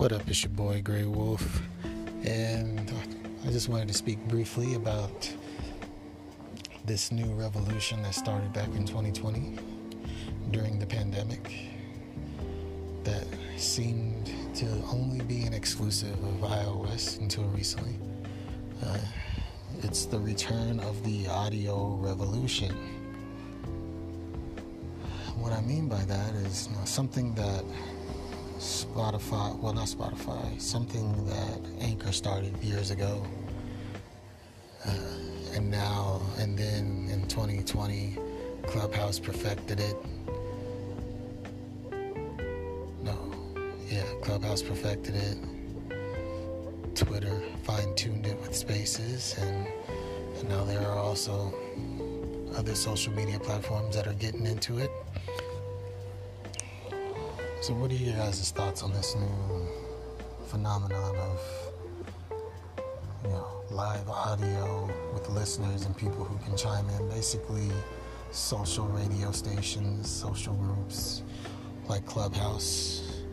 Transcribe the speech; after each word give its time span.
What 0.00 0.12
up? 0.12 0.26
It's 0.30 0.42
your 0.42 0.52
boy 0.52 0.80
Grey 0.80 1.04
Wolf, 1.04 1.60
and 2.24 2.90
I 3.46 3.50
just 3.50 3.68
wanted 3.68 3.86
to 3.88 3.92
speak 3.92 4.18
briefly 4.28 4.72
about 4.72 5.30
this 6.86 7.12
new 7.12 7.34
revolution 7.34 8.02
that 8.04 8.14
started 8.14 8.50
back 8.54 8.68
in 8.68 8.86
2020 8.86 9.58
during 10.52 10.78
the 10.78 10.86
pandemic 10.86 11.52
that 13.04 13.26
seemed 13.58 14.32
to 14.54 14.64
only 14.90 15.22
be 15.26 15.42
an 15.42 15.52
exclusive 15.52 16.14
of 16.24 16.48
iOS 16.48 17.20
until 17.20 17.44
recently. 17.48 17.98
Uh, 18.82 18.96
it's 19.82 20.06
the 20.06 20.18
return 20.18 20.80
of 20.80 21.04
the 21.04 21.28
audio 21.28 21.96
revolution. 21.96 22.74
What 25.36 25.52
I 25.52 25.60
mean 25.60 25.88
by 25.88 26.02
that 26.04 26.34
is 26.36 26.68
you 26.68 26.76
know, 26.78 26.86
something 26.86 27.34
that 27.34 27.64
Spotify, 28.60 29.58
well, 29.58 29.72
not 29.72 29.86
Spotify, 29.86 30.60
something 30.60 31.24
that 31.24 31.60
Anchor 31.80 32.12
started 32.12 32.54
years 32.62 32.90
ago. 32.90 33.24
Uh, 34.84 34.90
and 35.54 35.70
now, 35.70 36.20
and 36.36 36.58
then 36.58 37.08
in 37.10 37.26
2020, 37.26 38.18
Clubhouse 38.66 39.18
perfected 39.18 39.80
it. 39.80 39.96
No, 43.02 43.32
yeah, 43.88 44.04
Clubhouse 44.20 44.60
perfected 44.60 45.14
it. 45.16 45.38
Twitter 46.94 47.40
fine 47.62 47.94
tuned 47.94 48.26
it 48.26 48.38
with 48.42 48.54
spaces, 48.54 49.36
and, 49.38 49.68
and 50.38 50.48
now 50.50 50.64
there 50.64 50.86
are 50.86 50.98
also 50.98 51.54
other 52.56 52.74
social 52.74 53.14
media 53.14 53.40
platforms 53.40 53.96
that 53.96 54.06
are 54.06 54.12
getting 54.14 54.44
into 54.44 54.76
it. 54.76 54.90
So, 57.62 57.74
what 57.74 57.90
are 57.90 57.94
your 57.94 58.16
guys' 58.16 58.50
thoughts 58.52 58.82
on 58.82 58.90
this 58.90 59.14
new 59.14 59.68
phenomenon 60.46 61.14
of, 61.14 61.40
you 63.22 63.28
know, 63.28 63.46
live 63.70 64.08
audio 64.08 64.88
with 65.12 65.28
listeners 65.28 65.84
and 65.84 65.94
people 65.94 66.24
who 66.24 66.38
can 66.42 66.56
chime 66.56 66.88
in? 66.88 67.06
Basically, 67.10 67.70
social 68.30 68.86
radio 68.86 69.30
stations, 69.30 70.08
social 70.08 70.54
groups 70.54 71.22
like 71.86 72.06
Clubhouse. 72.06 73.26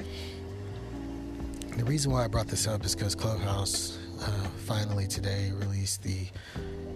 The 1.77 1.85
reason 1.85 2.11
why 2.11 2.25
I 2.25 2.27
brought 2.27 2.47
this 2.47 2.67
up 2.67 2.83
is 2.83 2.95
because 2.95 3.15
Clubhouse 3.15 3.97
uh, 4.21 4.47
finally 4.65 5.07
today 5.07 5.53
released 5.53 6.03
the 6.03 6.27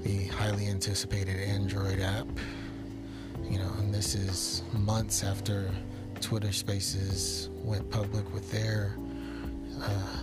the 0.01 0.25
highly 0.25 0.67
anticipated 0.67 1.39
Android 1.39 2.01
app. 2.01 2.27
You 3.49 3.59
know, 3.59 3.71
and 3.77 3.93
this 3.93 4.15
is 4.15 4.63
months 4.73 5.23
after 5.23 5.71
Twitter 6.21 6.51
Spaces 6.51 7.49
went 7.63 7.89
public 7.89 8.31
with 8.33 8.49
their 8.51 8.95
uh, 9.81 10.17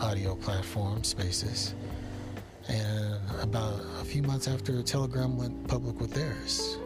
audio 0.00 0.34
platform, 0.34 1.02
Spaces, 1.02 1.74
and 2.68 3.18
about 3.40 3.80
a 4.00 4.04
few 4.04 4.22
months 4.22 4.46
after 4.48 4.82
Telegram 4.82 5.36
went 5.36 5.66
public 5.66 5.98
with 5.98 6.12
theirs. 6.12 6.76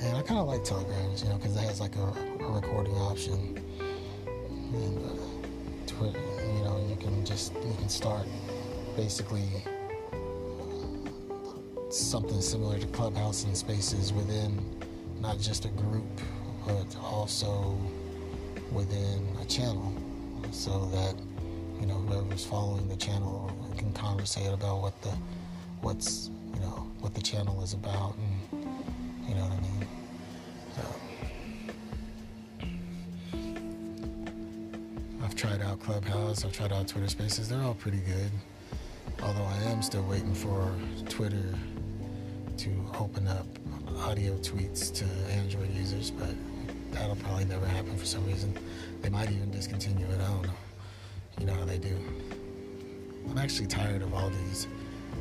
And 0.00 0.16
I 0.16 0.22
kind 0.22 0.40
of 0.40 0.48
like 0.48 0.64
Telegrams, 0.64 1.22
you 1.22 1.28
know, 1.28 1.36
because 1.36 1.56
it 1.56 1.60
has 1.60 1.80
like 1.80 1.94
a, 1.96 2.44
a 2.44 2.52
recording 2.52 2.94
option, 2.96 3.62
and 4.26 4.98
uh, 4.98 5.86
Twitter, 5.86 6.18
you 6.18 6.64
know, 6.64 6.84
you 6.88 6.96
can 6.96 7.24
just 7.24 7.54
you 7.54 7.74
can 7.78 7.88
start 7.88 8.26
basically 8.96 9.48
something 11.88 12.40
similar 12.40 12.78
to 12.78 12.86
Clubhouse 12.88 13.44
and 13.44 13.56
Spaces 13.56 14.12
within 14.12 14.58
not 15.20 15.38
just 15.38 15.64
a 15.64 15.68
group 15.68 16.20
but 16.66 16.96
also 17.02 17.78
within 18.72 19.36
a 19.40 19.44
channel. 19.46 19.92
So 20.52 20.86
that 20.86 21.14
you 21.80 21.86
know 21.86 21.94
whoever's 21.94 22.44
following 22.46 22.88
the 22.88 22.96
channel 22.96 23.50
can 23.76 23.92
conversate 23.92 24.52
about 24.52 24.80
what 24.82 25.00
the 25.02 25.12
what's 25.80 26.30
you 26.54 26.60
know 26.60 26.86
what 27.00 27.14
the 27.14 27.22
channel 27.22 27.62
is 27.62 27.72
about 27.74 28.14
and 28.16 28.64
you 29.28 29.34
know 29.34 29.42
what 29.42 29.52
I 29.52 29.60
mean? 29.60 29.86
So 30.76 30.82
I've 35.24 35.34
tried 35.34 35.62
out 35.62 35.80
Clubhouse 35.80 36.44
I've 36.44 36.52
tried 36.52 36.72
out 36.72 36.88
Twitter 36.88 37.08
Spaces 37.08 37.48
they're 37.48 37.62
all 37.62 37.74
pretty 37.74 38.00
good. 38.00 38.30
Although 39.22 39.44
I 39.44 39.56
am 39.70 39.82
still 39.82 40.04
waiting 40.04 40.34
for 40.34 40.72
Twitter 41.08 41.54
to 42.58 42.70
open 42.98 43.26
up 43.28 43.46
audio 43.98 44.34
tweets 44.38 44.92
to 44.94 45.04
Android 45.32 45.72
users 45.74 46.10
but 46.10 46.34
that'll 46.94 47.16
probably 47.16 47.44
never 47.44 47.66
happen 47.66 47.96
for 47.96 48.06
some 48.06 48.24
reason. 48.26 48.56
They 49.02 49.08
might 49.08 49.30
even 49.30 49.50
discontinue 49.50 50.06
it. 50.06 50.20
I 50.20 50.28
don't 50.28 50.42
know. 50.42 50.52
You 51.38 51.46
know 51.46 51.54
how 51.54 51.64
they 51.64 51.78
do. 51.78 51.96
I'm 53.28 53.38
actually 53.38 53.66
tired 53.66 54.02
of 54.02 54.14
all 54.14 54.30
these 54.30 54.68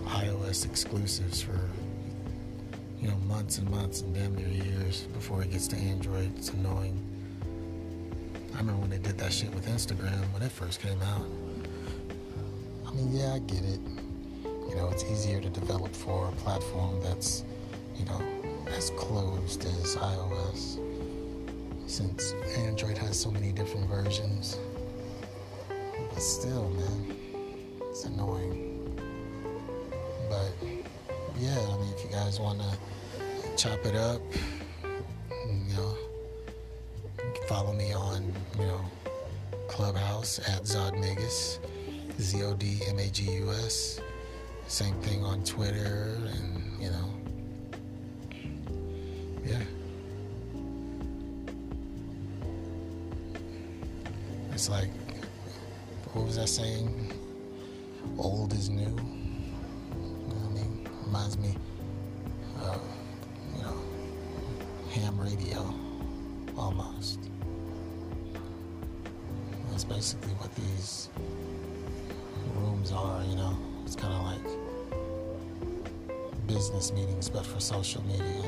iOS 0.05 0.65
exclusives 0.65 1.41
for 1.41 1.59
you 3.01 3.07
know 3.07 3.15
months 3.27 3.57
and 3.57 3.69
months 3.69 4.01
and 4.01 4.13
damn 4.13 4.35
near 4.35 4.47
years 4.47 5.01
before 5.13 5.41
it 5.41 5.51
gets 5.51 5.67
to 5.69 5.75
Android. 5.75 6.31
It's 6.37 6.49
annoying. 6.49 6.99
I 8.53 8.59
remember 8.59 8.81
when 8.81 8.91
they 8.91 8.99
did 8.99 9.17
that 9.17 9.33
shit 9.33 9.53
with 9.55 9.67
Instagram 9.67 10.21
when 10.31 10.43
it 10.43 10.51
first 10.51 10.79
came 10.79 11.01
out. 11.01 11.25
I 12.87 12.91
mean, 12.91 13.11
yeah, 13.11 13.33
I 13.33 13.39
get 13.39 13.63
it. 13.63 13.79
You 14.45 14.75
know, 14.75 14.89
it's 14.91 15.03
easier 15.05 15.41
to 15.41 15.49
develop 15.49 15.93
for 15.95 16.27
a 16.27 16.31
platform 16.33 17.01
that's, 17.01 17.43
you 17.95 18.05
know, 18.05 18.21
as 18.67 18.91
closed 18.91 19.65
as 19.65 19.95
iOS 19.95 20.77
since 21.87 22.33
Android 22.57 22.97
has 22.97 23.19
so 23.19 23.31
many 23.31 23.51
different 23.51 23.87
versions. 23.87 24.57
But 26.09 26.21
still, 26.21 26.69
man, 26.69 27.15
it's 27.89 28.05
annoying. 28.05 29.01
But 30.29 30.53
yeah, 31.37 31.59
I 31.59 31.77
mean, 31.77 31.93
if 31.95 32.03
you 32.03 32.09
guys 32.11 32.39
want 32.39 32.59
to 32.61 32.77
chop 33.57 33.85
it 33.85 33.95
up, 33.95 34.21
you 34.83 35.75
know, 35.75 35.95
follow 37.47 37.73
me 37.73 37.93
on, 37.93 38.33
you 38.59 38.65
know, 38.65 38.81
Clubhouse 39.67 40.39
at 40.39 40.63
Zodmagus, 40.63 41.59
Z 42.19 42.43
O 42.43 42.53
D 42.53 42.81
M 42.87 42.99
A 42.99 43.09
G 43.09 43.31
U 43.31 43.51
S. 43.51 43.99
Same 44.67 44.95
thing 45.01 45.23
on 45.23 45.43
Twitter, 45.43 46.17
and 46.27 46.81
you 46.81 46.89
know, 46.89 47.09
yeah. 49.45 49.61
It's 54.53 54.69
like, 54.69 54.89
what 56.13 56.25
was 56.25 56.35
that 56.35 56.47
saying? 56.47 57.11
Old 58.19 58.53
is 58.53 58.69
new. 58.69 58.81
You 58.81 58.87
know 58.87 58.95
what 60.29 60.51
I 60.51 60.53
mean? 60.53 60.87
Reminds 61.07 61.37
me 61.39 61.57
of, 62.61 62.81
you 63.55 63.63
know, 63.63 63.75
ham 64.91 65.19
radio, 65.19 65.73
almost. 66.55 67.19
That's 69.71 69.85
basically 69.85 70.33
what 70.33 70.53
these 70.53 71.09
rooms 72.55 72.91
are, 72.91 73.23
you 73.23 73.35
know. 73.35 73.57
It's 73.85 73.95
kind 73.95 74.13
of 74.13 74.23
like 74.23 74.45
business 76.47 76.93
meetings, 76.93 77.27
but 77.27 77.43
for 77.43 77.59
social 77.59 78.03
media. 78.03 78.43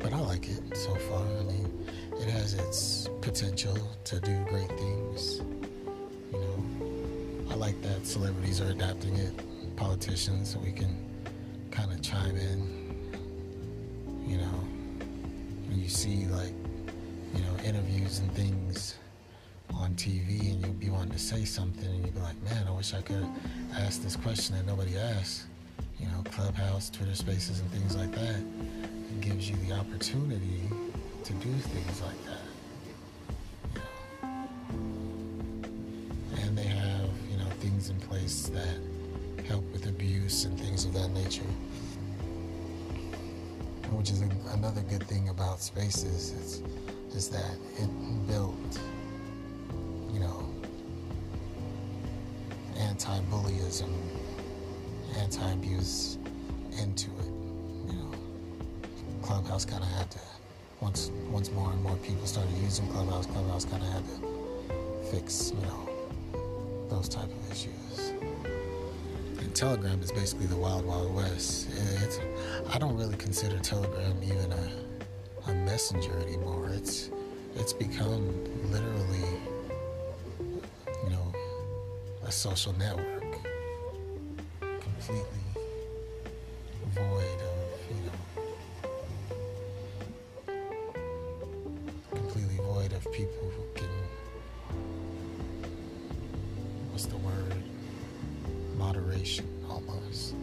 But 0.00 0.12
I 0.12 0.18
like 0.18 0.48
it 0.48 0.76
so 0.76 0.92
far. 0.96 1.22
I 1.22 1.42
mean, 1.44 1.85
it 2.20 2.28
has 2.30 2.54
its 2.54 3.08
potential 3.20 3.76
to 4.04 4.20
do 4.20 4.44
great 4.48 4.68
things. 4.68 5.40
You 6.32 6.38
know, 6.38 7.50
I 7.50 7.54
like 7.54 7.80
that 7.82 8.06
celebrities 8.06 8.60
are 8.60 8.70
adapting 8.70 9.16
it, 9.16 9.32
politicians, 9.76 10.50
so 10.52 10.58
we 10.58 10.72
can 10.72 10.96
kind 11.70 11.92
of 11.92 12.02
chime 12.02 12.36
in. 12.36 13.10
You 14.26 14.38
know, 14.38 14.58
when 15.68 15.80
you 15.80 15.88
see 15.88 16.26
like, 16.26 16.54
you 17.34 17.42
know, 17.42 17.56
interviews 17.64 18.18
and 18.20 18.32
things 18.32 18.96
on 19.74 19.94
TV, 19.94 20.52
and 20.52 20.60
you'll 20.64 20.74
be 20.74 20.90
wanting 20.90 21.12
to 21.12 21.18
say 21.18 21.44
something, 21.44 21.86
and 21.86 22.04
you'll 22.04 22.14
be 22.14 22.20
like, 22.20 22.40
man, 22.42 22.66
I 22.66 22.70
wish 22.70 22.94
I 22.94 23.02
could 23.02 23.26
ask 23.74 24.02
this 24.02 24.16
question 24.16 24.56
that 24.56 24.66
nobody 24.66 24.96
asked. 24.96 25.44
You 25.98 26.06
know, 26.08 26.22
Clubhouse, 26.30 26.90
Twitter 26.90 27.14
Spaces, 27.14 27.60
and 27.60 27.70
things 27.70 27.96
like 27.96 28.12
that. 28.12 28.36
It 28.36 29.20
gives 29.20 29.48
you 29.48 29.56
the 29.66 29.72
opportunity 29.74 30.68
to 31.26 31.32
do 31.32 31.52
things 31.52 32.02
like 32.02 32.24
that. 32.26 32.44
And 36.40 36.56
they 36.56 36.62
have, 36.62 37.10
you 37.28 37.36
know, 37.36 37.50
things 37.58 37.90
in 37.90 37.98
place 37.98 38.48
that 38.50 38.78
help 39.48 39.64
with 39.72 39.88
abuse 39.88 40.44
and 40.44 40.56
things 40.56 40.84
of 40.84 40.94
that 40.94 41.08
nature. 41.08 41.42
Which 43.90 44.10
is 44.10 44.22
a, 44.22 44.28
another 44.52 44.82
good 44.82 45.02
thing 45.08 45.28
about 45.30 45.58
spaces 45.58 46.30
is, 46.30 46.62
is 47.12 47.28
that 47.30 47.56
it 47.76 48.28
built, 48.28 48.80
you 50.12 50.20
know, 50.20 50.48
anti-bullyism, 52.78 53.92
anti-abuse 55.18 56.18
into 56.80 57.10
it. 57.10 57.32
You 57.88 57.94
know, 57.94 58.12
Clubhouse 59.22 59.64
kind 59.64 59.82
of 59.82 59.88
had 59.90 60.08
to 60.12 60.20
once 60.80 61.10
once 61.30 61.50
more 61.52 61.70
and 61.70 61.82
more 61.82 61.96
people 61.96 62.26
started 62.26 62.52
using 62.58 62.86
Clubhouse, 62.88 63.26
Clubhouse 63.26 63.64
kind 63.64 63.82
of 63.82 63.88
had 63.90 64.04
to 64.04 65.10
fix, 65.10 65.52
you 65.54 65.62
know, 65.66 65.88
those 66.88 67.08
type 67.08 67.24
of 67.24 67.50
issues. 67.52 68.12
And 69.38 69.54
Telegram 69.54 70.00
is 70.02 70.12
basically 70.12 70.46
the 70.46 70.56
wild, 70.56 70.84
wild 70.86 71.14
west. 71.14 71.68
It's, 72.02 72.20
I 72.72 72.78
don't 72.78 72.96
really 72.96 73.16
consider 73.16 73.58
Telegram 73.58 74.16
even 74.22 74.52
a, 74.52 75.50
a 75.50 75.54
messenger 75.54 76.16
anymore. 76.18 76.70
It's 76.74 77.10
it's 77.54 77.72
become 77.72 78.44
literally, 78.70 79.40
you 81.04 81.10
know, 81.10 81.32
a 82.24 82.30
social 82.32 82.74
network, 82.78 83.15
people 93.16 93.50
who 93.56 93.64
can, 93.74 93.88
what's 96.90 97.06
the 97.06 97.16
word, 97.16 97.54
moderation 98.76 99.48
almost. 99.70 100.34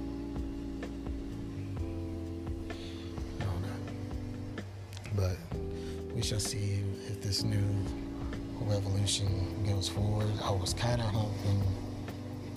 I 3.40 3.44
don't 3.44 3.62
know. 3.62 4.64
But 5.16 5.38
we 6.16 6.24
shall 6.24 6.40
see 6.40 6.81
if 7.10 7.22
this 7.22 7.44
new 7.44 7.64
revolution 8.62 9.64
goes 9.68 9.88
forward. 9.88 10.31
I 10.44 10.50
was 10.50 10.74
kind 10.74 11.00
of 11.00 11.08
hoping. 11.10 11.62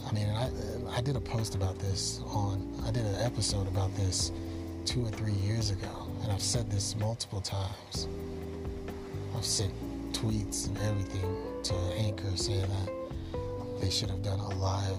I 0.08 0.12
mean, 0.14 0.30
I 0.30 0.50
I 0.96 1.02
did 1.02 1.16
a 1.16 1.20
post 1.20 1.54
about 1.54 1.78
this 1.78 2.22
on. 2.24 2.74
I 2.86 2.90
did 2.90 3.04
an 3.04 3.16
episode 3.16 3.68
about 3.68 3.94
this 3.96 4.32
two 4.86 5.04
or 5.04 5.10
three 5.10 5.34
years 5.34 5.68
ago, 5.68 6.08
and 6.22 6.32
I've 6.32 6.40
said 6.40 6.70
this 6.70 6.96
multiple 6.96 7.42
times. 7.42 8.08
I've 9.36 9.44
sent 9.44 9.74
tweets 10.26 10.66
and 10.68 10.78
everything 10.78 11.36
to 11.62 11.74
Anchor 11.96 12.36
saying 12.36 12.60
that 12.60 13.80
they 13.80 13.90
should 13.90 14.10
have 14.10 14.22
done 14.22 14.40
a 14.40 14.54
live, 14.56 14.98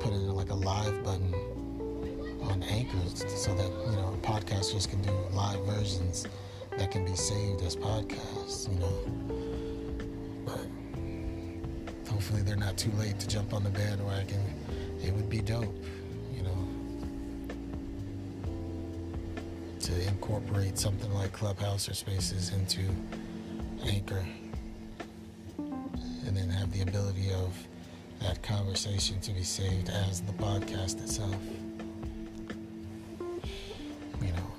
put 0.00 0.12
in 0.12 0.34
like 0.34 0.50
a 0.50 0.54
live 0.54 1.04
button 1.04 1.32
on 2.42 2.62
Anchor 2.64 2.98
so 3.14 3.54
that 3.54 3.70
you 3.86 3.96
know 3.96 4.18
podcasters 4.22 4.88
can 4.88 5.00
do 5.02 5.12
live 5.32 5.60
versions 5.66 6.26
that 6.76 6.90
can 6.90 7.04
be 7.04 7.14
saved 7.14 7.62
as 7.62 7.76
podcasts, 7.76 8.72
you 8.72 8.78
know. 8.80 8.92
But 10.44 12.10
hopefully 12.10 12.42
they're 12.42 12.56
not 12.56 12.76
too 12.76 12.90
late 12.92 13.20
to 13.20 13.28
jump 13.28 13.52
on 13.52 13.62
the 13.62 13.70
bandwagon. 13.70 14.42
It 15.04 15.14
would 15.14 15.30
be 15.30 15.40
dope, 15.40 15.84
you 16.34 16.42
know, 16.42 16.68
to 19.80 20.08
incorporate 20.08 20.76
something 20.76 21.12
like 21.14 21.32
Clubhouse 21.32 21.88
or 21.88 21.94
Spaces 21.94 22.52
into 22.52 22.80
Anchor 23.86 24.24
and 25.58 26.36
then 26.36 26.48
have 26.48 26.72
the 26.72 26.82
ability 26.82 27.32
of 27.32 27.56
that 28.20 28.42
conversation 28.42 29.18
to 29.20 29.32
be 29.32 29.42
saved 29.42 29.88
as 29.88 30.20
the 30.22 30.32
podcast 30.32 31.02
itself. 31.02 31.34
You 34.20 34.32
know, 34.32 34.52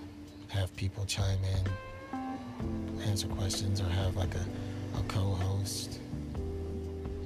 have 0.50 0.76
people 0.76 1.06
chime 1.06 1.40
in, 1.44 3.00
answer 3.04 3.28
questions, 3.28 3.80
or 3.80 3.90
have 3.90 4.16
like 4.16 4.34
a, 4.36 5.00
a 5.00 5.04
co 5.08 5.36
host. 5.36 6.00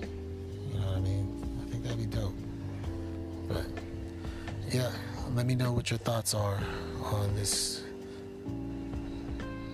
You 0.02 0.80
know 0.80 0.88
what 0.88 0.98
I 0.98 1.00
mean? 1.00 1.60
I 1.66 1.70
think 1.72 1.84
that'd 1.84 1.98
be 1.98 2.06
dope. 2.06 2.36
But 3.48 3.66
yeah, 4.72 4.92
let 5.34 5.46
me 5.46 5.56
know 5.56 5.72
what 5.72 5.90
your 5.90 6.00
thoughts 6.00 6.34
are 6.34 6.60
on 7.04 7.34
this 7.36 7.84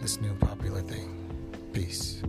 this 0.01 0.19
new 0.21 0.33
popular 0.35 0.81
thing. 0.81 1.20
Peace. 1.73 2.21